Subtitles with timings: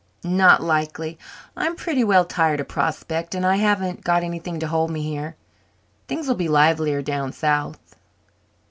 [0.23, 1.19] "Not likely.
[1.55, 5.35] I'm pretty well tired of Prospect and I haven't got anything to hold me here.
[6.07, 7.77] Things'll be livelier down south."